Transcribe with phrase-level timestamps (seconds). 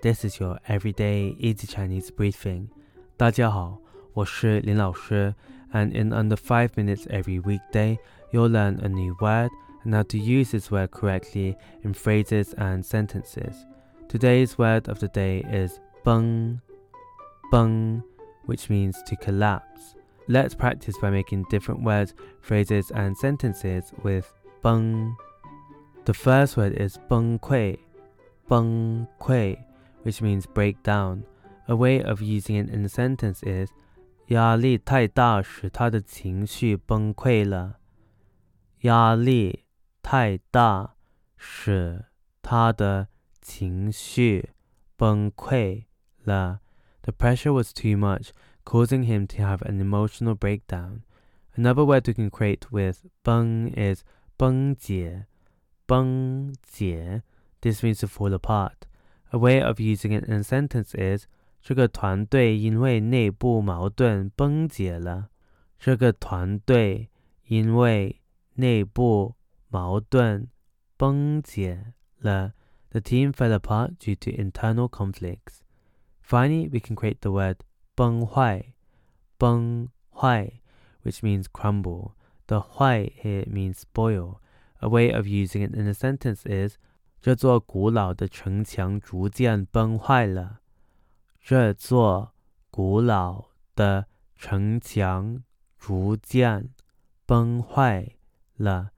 [0.00, 2.68] This is your everyday easy Chinese briefing.
[3.16, 3.78] 大家好，
[4.14, 5.34] 我是林老师
[5.72, 7.98] ，and in under five minutes every weekday,
[8.32, 9.50] you'll learn a new word
[9.84, 13.54] and how to use this word correctly in phrases and sentences.
[14.08, 16.60] Today's word of the day is 崩,
[17.52, 18.02] 崩,
[18.46, 19.94] which means to collapse.
[20.26, 24.32] Let's practice by making different words, phrases, and sentences with
[24.62, 25.14] 崩.
[26.04, 27.78] The first word is 崩溃,
[28.48, 29.56] 崩溃
[30.03, 31.23] which means break down.
[31.67, 33.71] A way of using it in a sentence is
[34.27, 37.79] 压力太大使他的情绪崩溃了。
[38.81, 39.65] 压力
[40.01, 40.95] 太大
[41.35, 42.05] 使
[42.41, 43.07] 他的
[43.41, 44.49] 情绪
[44.95, 45.85] 崩溃
[46.23, 46.61] 了。
[47.03, 48.31] The pressure was too much,
[48.65, 51.03] causing him to have an emotional breakdown.
[51.55, 54.03] Another word we can create with 崩 is
[54.37, 55.25] 崩解,
[55.87, 57.23] 崩解.
[57.61, 58.85] This means to fall apart.
[59.31, 61.27] A way of using it in a sentence is
[61.61, 65.29] 这个团队因为内部矛盾崩解了。
[65.79, 67.09] 这个团队
[67.47, 68.21] 因为
[68.55, 69.35] 内部
[69.69, 70.47] 矛盾
[70.97, 72.53] 崩解了。
[72.89, 75.61] The team fell apart due to internal conflicts.
[76.21, 77.57] Finally, we can create the word
[77.95, 78.73] 崩坏,
[79.37, 80.61] 崩坏,
[81.03, 82.15] which means crumble.
[82.47, 84.39] The 坏 here means spoil.
[84.81, 86.77] A way of using it in a sentence is
[87.22, 90.58] 这座古老的城墙逐渐崩坏了。
[91.40, 92.32] 这座
[92.68, 93.44] 古老
[93.76, 95.44] 的城墙
[95.78, 96.70] 逐渐
[97.24, 98.16] 崩坏
[98.56, 98.90] 了。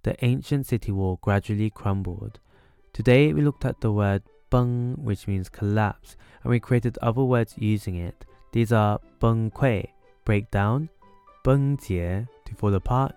[0.00, 2.36] The ancient city wall gradually crumbled.
[2.94, 7.52] Today we looked at the word "崩," which means collapse, and we created other words
[7.58, 8.24] using it.
[8.50, 9.90] These are 崩溃
[10.24, 10.88] break down,
[11.44, 13.12] 崩解 to fall apart,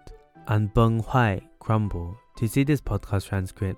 [0.47, 2.15] and 崩坏 crumble.
[2.36, 3.77] To see this podcast transcript,